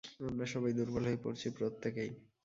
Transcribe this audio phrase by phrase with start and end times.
[0.23, 2.11] আমরা সবাই দুর্বল হয়ে পড়ছি, প্রত্যেকেই।